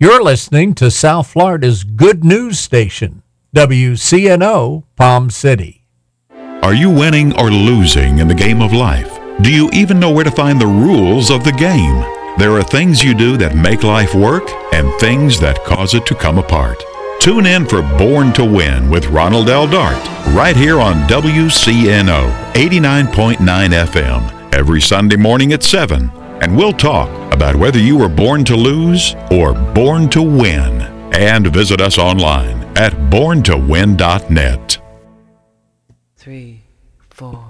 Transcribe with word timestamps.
You're 0.00 0.22
listening 0.22 0.74
to 0.74 0.92
South 0.92 1.26
Florida's 1.26 1.82
good 1.82 2.22
news 2.24 2.60
station, 2.60 3.24
WCNO 3.56 4.84
Palm 4.94 5.28
City. 5.28 5.86
Are 6.62 6.72
you 6.72 6.88
winning 6.88 7.36
or 7.36 7.50
losing 7.50 8.20
in 8.20 8.28
the 8.28 8.34
game 8.34 8.62
of 8.62 8.72
life? 8.72 9.18
Do 9.42 9.52
you 9.52 9.68
even 9.72 9.98
know 9.98 10.12
where 10.12 10.22
to 10.22 10.30
find 10.30 10.60
the 10.60 10.68
rules 10.68 11.32
of 11.32 11.42
the 11.42 11.50
game? 11.50 11.98
There 12.38 12.52
are 12.52 12.62
things 12.62 13.02
you 13.02 13.12
do 13.12 13.36
that 13.38 13.56
make 13.56 13.82
life 13.82 14.14
work 14.14 14.48
and 14.72 14.94
things 15.00 15.40
that 15.40 15.64
cause 15.64 15.94
it 15.94 16.06
to 16.06 16.14
come 16.14 16.38
apart. 16.38 16.80
Tune 17.18 17.46
in 17.46 17.66
for 17.66 17.82
Born 17.82 18.32
to 18.34 18.44
Win 18.44 18.88
with 18.88 19.08
Ronald 19.08 19.48
L. 19.48 19.66
Dart 19.66 19.98
right 20.28 20.54
here 20.54 20.78
on 20.78 21.08
WCNO 21.08 22.52
89.9 22.52 23.36
FM 23.36 24.54
every 24.54 24.80
Sunday 24.80 25.16
morning 25.16 25.52
at 25.54 25.64
7. 25.64 26.08
And 26.40 26.56
we'll 26.56 26.72
talk 26.72 27.08
about 27.38 27.54
whether 27.54 27.78
you 27.78 27.96
were 27.96 28.08
born 28.08 28.44
to 28.44 28.56
lose 28.56 29.14
or 29.30 29.54
born 29.72 30.08
to 30.10 30.20
win. 30.20 30.82
And 31.14 31.46
visit 31.46 31.80
us 31.80 31.96
online 31.96 32.64
at 32.76 32.92
borntowin.net. 33.10 34.78
Three, 36.16 36.64
four. 37.10 37.44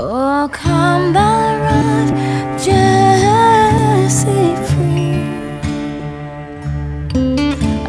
Oh, 0.00 0.48
come 0.52 1.12
thou 1.12 1.56
root 1.64 2.10
Jesse 2.62 4.54
free. 4.68 5.26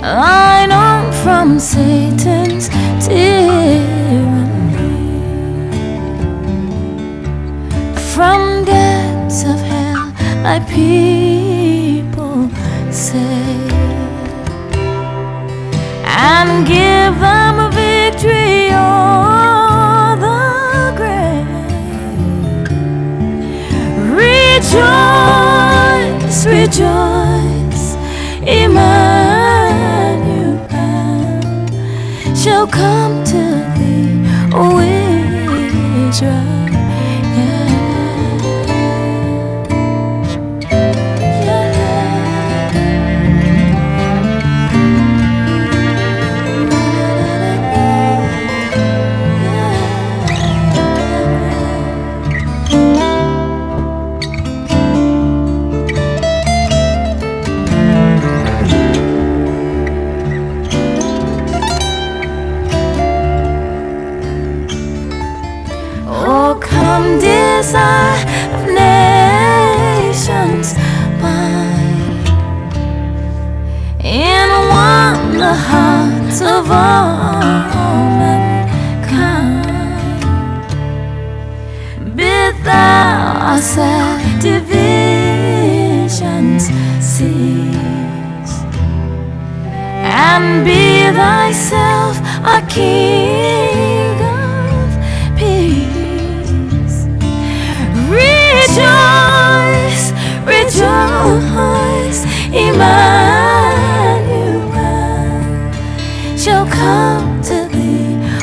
Thine 0.02 0.71
own 0.71 1.11
from 1.21 1.59
Satan's 1.59 2.69
tyranny, 3.05 4.39
from 8.11 8.65
depths 8.65 9.43
of 9.43 9.59
hell, 9.59 10.11
thy 10.42 10.59
people 10.61 12.49
save, 12.92 13.48
come 32.71 33.23
to 33.23 33.68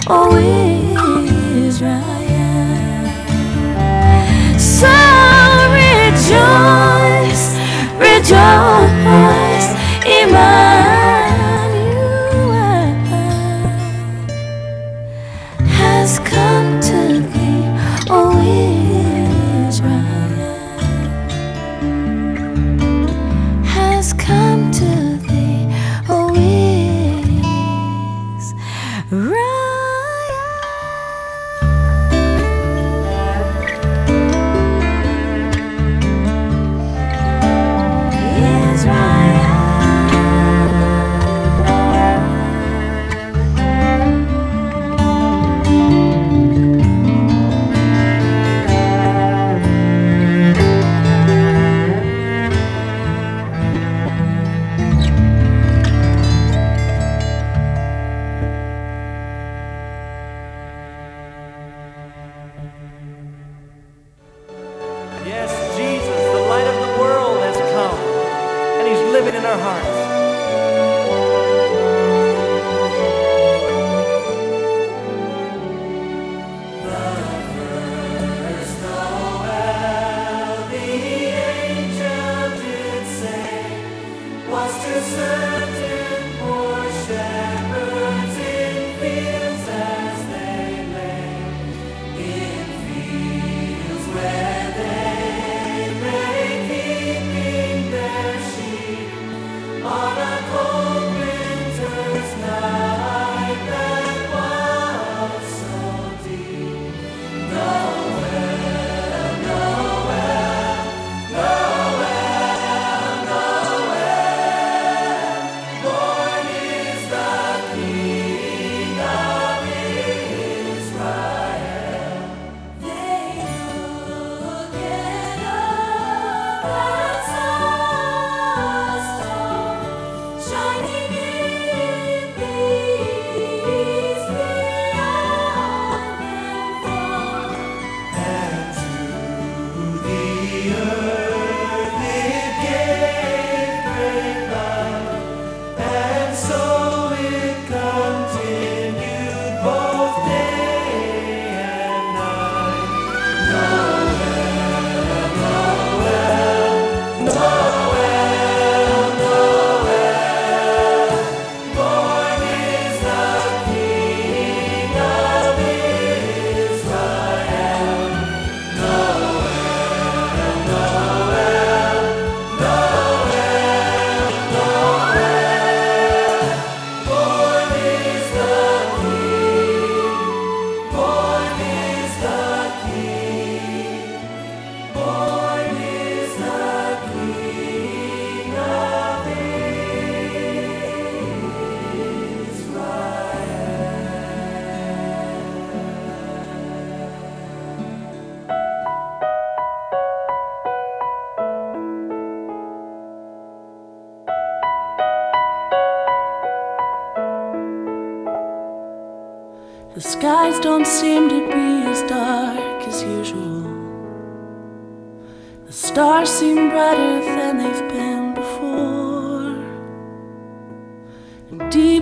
Oh, 0.09 0.37
thee, 0.37 0.56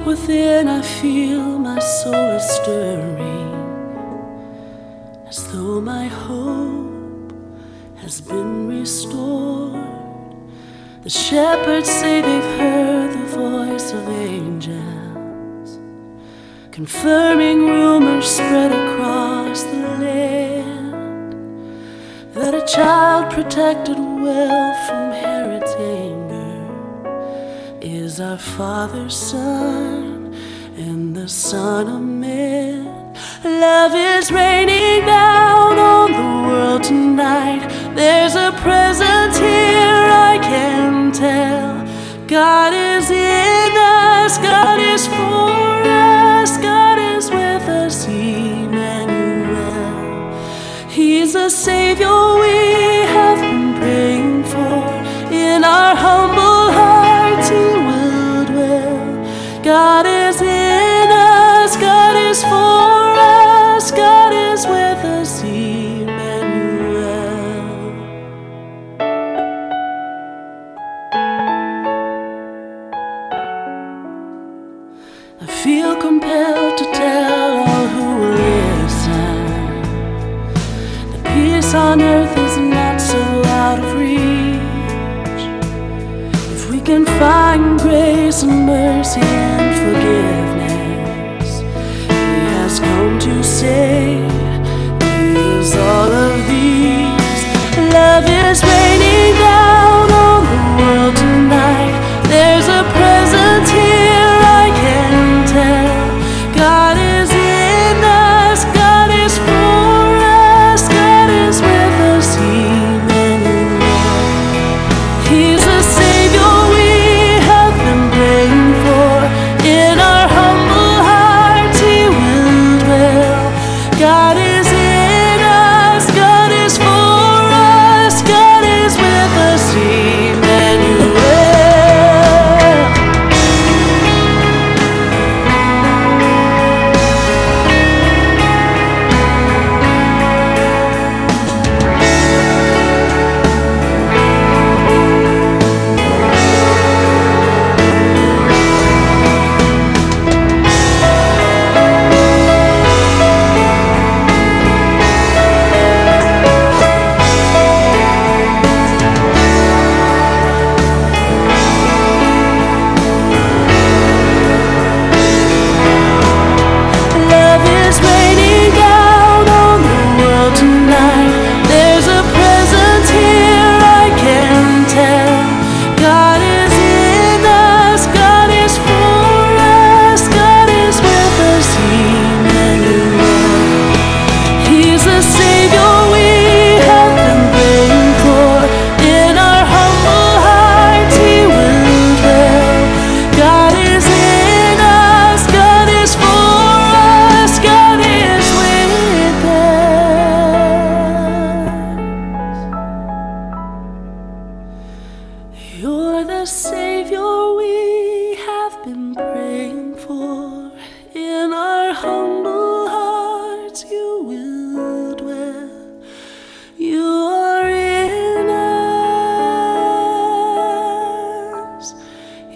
within, 0.05 0.69
I 0.69 0.83
feel 0.83 1.59
my 1.59 1.79
soul 1.79 2.15
is 2.15 2.49
stirring 2.57 3.55
as 5.27 5.51
though 5.53 5.81
my 5.81 6.07
hope 6.07 7.33
has 7.97 8.21
been 8.21 8.69
restored. 8.69 9.75
The 11.03 11.11
shepherds 11.11 11.89
say 11.89 12.21
they've 12.21 12.59
heard 12.59 13.13
the 13.13 13.27
voice 13.37 13.93
of 13.93 14.09
angels, 14.09 15.79
confirming 16.71 17.67
rumors 17.67 18.27
spread 18.27 18.73
across 18.73 19.63
the 19.63 19.89
land 20.05 20.95
that 22.35 22.55
a 22.55 22.65
child 22.67 23.33
protected 23.33 23.99
well 23.99 24.75
from 24.87 25.13
Herod's 25.13 25.75
anger 25.77 26.14
is 28.15 28.21
our 28.21 28.39
Father's 28.39 29.17
Son 29.17 30.33
and 30.77 31.17
the 31.17 31.29
Son 31.29 31.89
of 31.89 32.01
Man. 32.01 32.85
Love 33.43 33.93
is 33.93 34.31
raining 34.31 35.05
down 35.05 35.77
on 35.79 36.13
the 36.13 36.49
world 36.49 36.85
tonight. 36.85 37.67
There's 37.97 38.37
a 38.37 38.53
presence 38.63 39.37
here, 39.39 40.05
I 40.31 40.39
can 40.41 41.11
tell. 41.11 41.85
God 42.29 42.73
is 42.73 43.11
in 43.11 43.73
us, 43.77 44.39
God 44.39 44.79
is 44.79 45.09
for 45.09 45.83
us, 45.91 46.57
God 46.59 46.99
is 47.17 47.31
with 47.31 47.69
us, 47.83 48.07
Emmanuel. 48.07 49.59
He's 50.89 51.35
a 51.35 51.51
Savior 51.51 52.44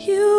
you 0.09 0.38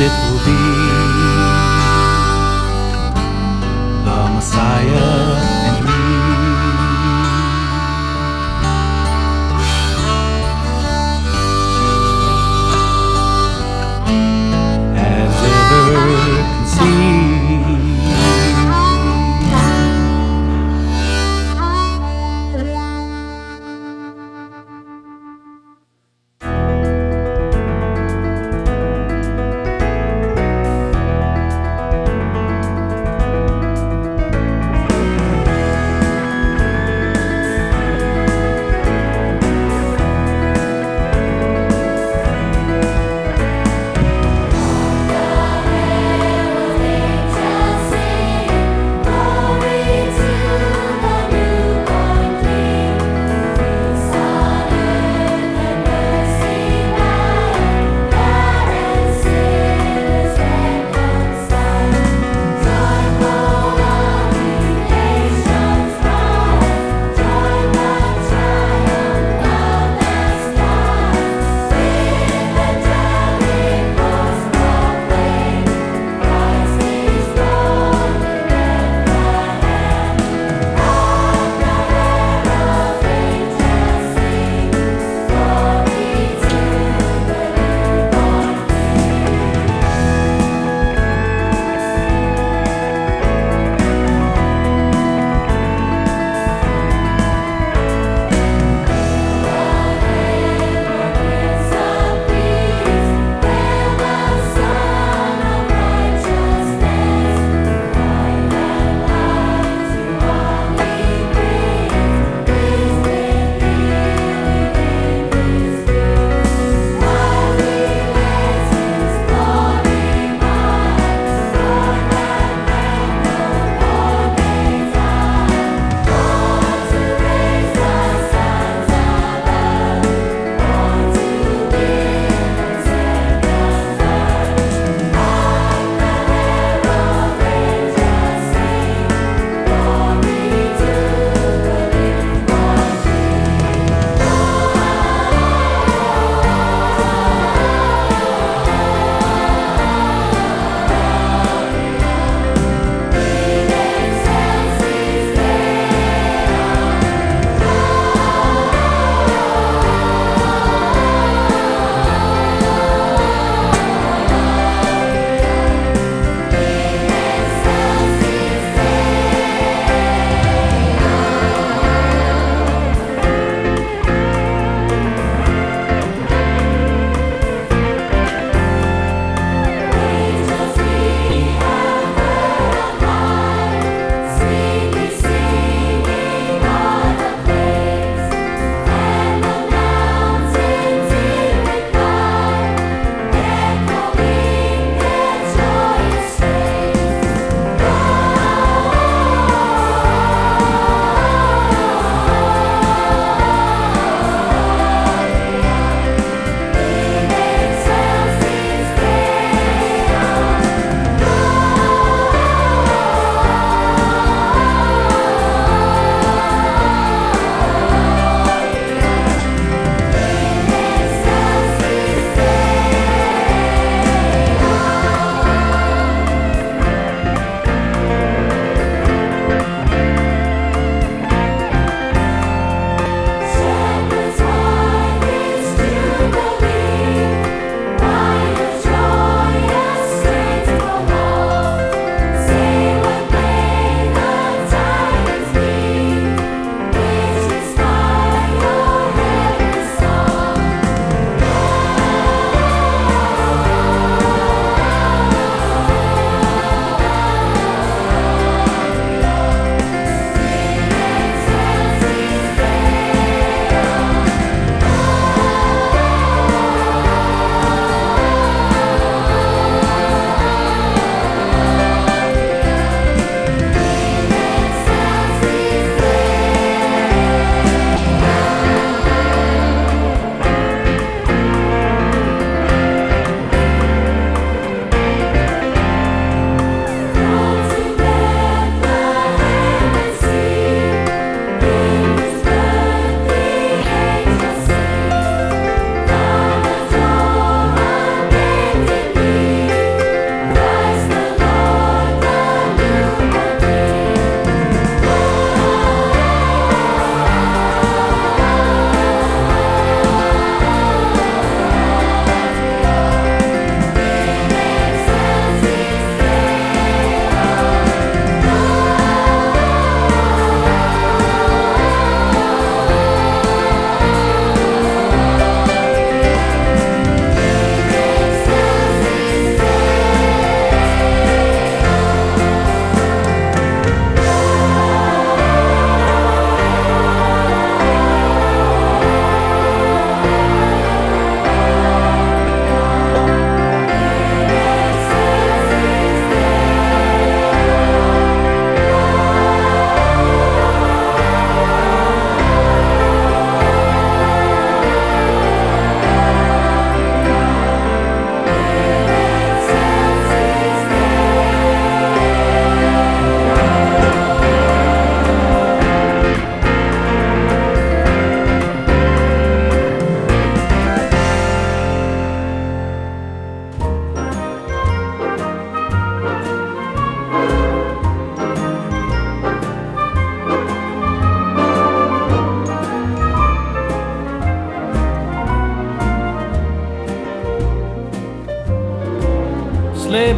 Christmas 0.00 0.29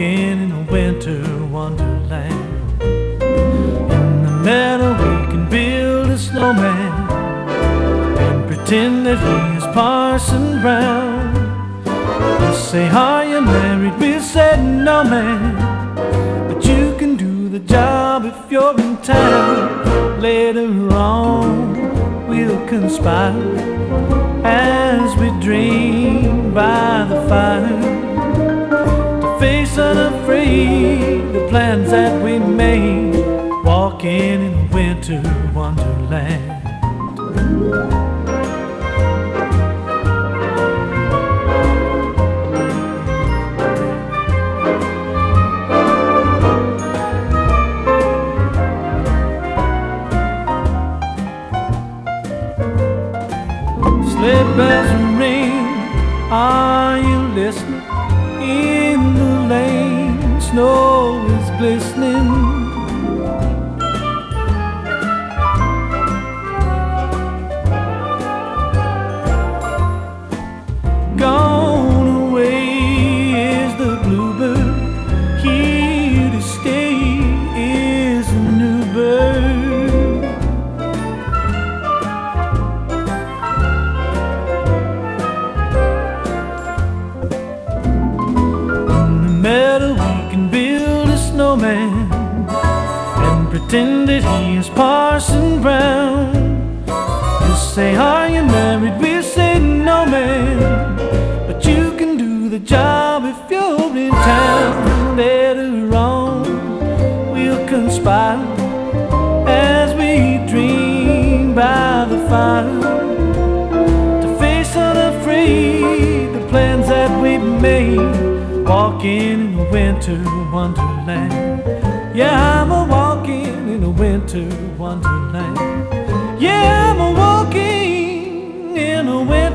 walking 0.00 0.28
in 0.40 0.52
a 0.52 0.62
winter 0.72 1.46
wonderland. 1.46 2.82
In 2.82 4.22
the 4.22 4.30
meadow, 4.44 4.92
we 4.92 5.30
can 5.30 5.48
build 5.48 6.10
a 6.10 6.18
snowman 6.18 7.10
and 8.18 8.46
pretend 8.46 9.06
that 9.06 9.18
he 9.18 9.56
is 9.58 9.64
Parson 9.74 10.60
Brown. 10.62 11.84
We'll 11.84 12.54
say, 12.54 12.88
Are 12.88 13.24
you 13.24 13.40
married? 13.40 13.98
We 14.00 14.20
said, 14.20 14.62
No, 14.64 15.04
man. 15.04 15.56
But 16.48 16.64
you 16.64 16.96
can 16.98 17.16
do 17.16 17.48
the 17.48 17.60
job 17.60 18.24
if 18.24 18.50
you're 18.50 18.78
in 18.80 18.96
town. 18.98 20.20
Later 20.20 20.68
on, 20.92 22.28
we'll 22.28 22.66
conspire 22.68 23.34
as 24.44 25.14
we 25.18 25.28
dream 25.40 26.54
by 26.54 27.06
the 27.08 27.28
fire 27.28 27.89
the 31.32 31.46
plans 31.48 31.90
that 31.90 32.22
we 32.22 32.38
made, 32.38 33.14
walking 33.64 34.42
in 34.42 34.70
winter 34.70 35.22
wonderland. 35.54 36.60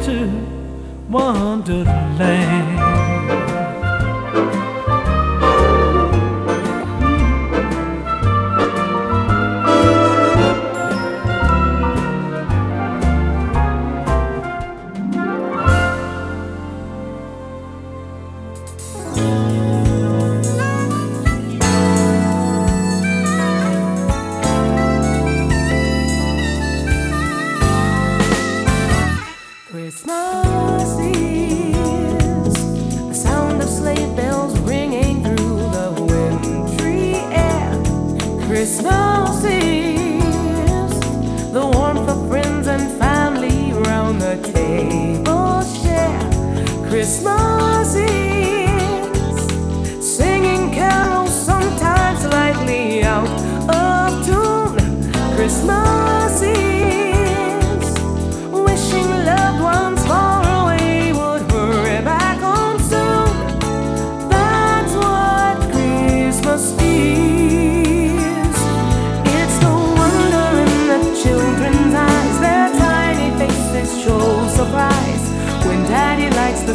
Winter 0.08 0.30
wonderland. 1.10 2.85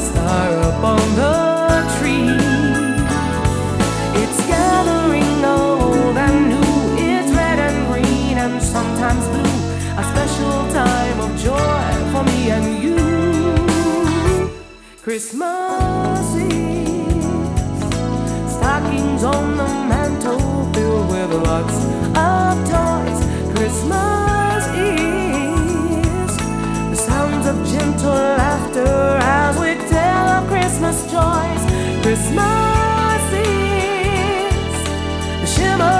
Star 0.01 0.51
up 0.69 0.83
on 0.83 1.07
the 1.21 1.37
tree. 1.97 2.33
It's 4.23 4.41
gathering 4.47 5.45
old 5.45 6.17
and 6.17 6.37
new. 6.53 6.73
It's 7.09 7.31
red 7.33 7.59
and 7.59 7.79
green 7.89 8.39
and 8.39 8.63
sometimes 8.63 9.25
blue. 9.29 9.59
A 10.03 10.05
special 10.13 10.57
time 10.73 11.19
of 11.21 11.31
joy 11.39 11.91
for 12.13 12.23
me 12.25 12.51
and 12.57 12.67
you. 12.83 12.99
Christmas 15.03 16.27
is 16.37 17.25
stockings 18.57 19.25
on 19.25 19.57
the 19.57 19.69
mantle 19.91 20.73
filled 20.73 21.09
with 21.11 21.33
lots 21.49 21.79
of 22.29 22.55
toys. 22.73 23.21
Christmas 23.55 24.63
is 24.77 26.33
the 26.93 26.97
sounds 26.97 27.47
of 27.47 27.57
gentle 27.73 28.50
the 35.59 36.00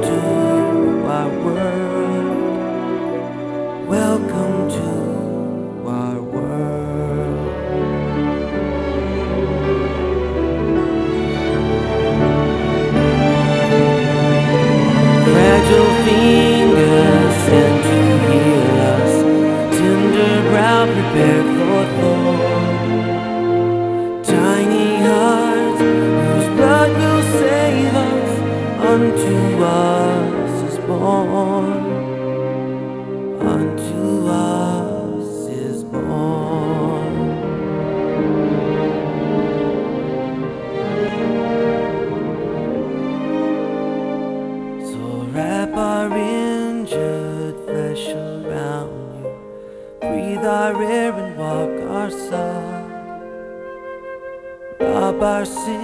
do. 0.00 0.37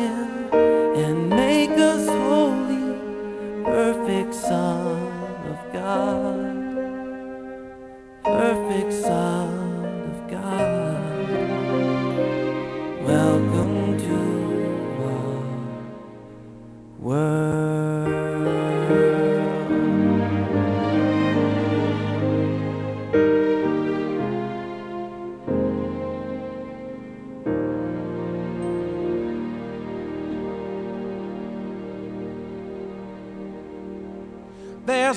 and 0.05 1.31
make 1.31 1.71
us 1.71 2.07
holy, 2.09 2.95
perfect 3.65 4.35
Son 4.35 4.97
of 5.51 5.73
God, 5.73 6.95
perfect 8.25 8.93
Son. 8.93 9.34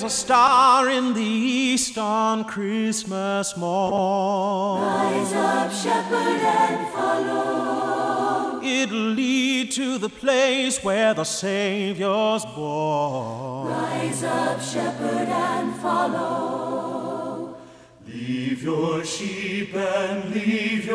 a 0.08 0.10
star 0.10 0.88
in 0.88 1.12
the 1.12 1.20
east 1.20 1.98
on 1.98 2.42
Christmas 2.44 3.54
morn. 3.58 4.80
Rise 4.80 5.34
up, 5.34 5.70
shepherd, 5.70 6.40
and 6.40 6.88
follow. 6.94 8.62
It'll 8.62 9.10
lead 9.22 9.70
to 9.72 9.98
the 9.98 10.08
place 10.08 10.82
where 10.82 11.12
the 11.12 11.24
Savior's 11.24 12.46
born. 12.56 13.68
Rise 13.68 14.24
up, 14.24 14.62
shepherd, 14.62 15.28
and 15.28 15.76
follow. 15.76 17.58
Leave 18.06 18.62
your 18.62 19.04
sheep 19.04 19.74
and 19.74 20.30
leave 20.34 20.86
your 20.86 20.86